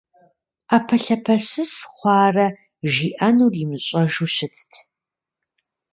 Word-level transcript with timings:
Ӏэпэлъапэсыс 0.67 1.73
хъуарэ 1.95 2.47
жиӏэнур 2.91 3.53
имыщӏэжу 3.63 4.27
щытт. 4.35 4.71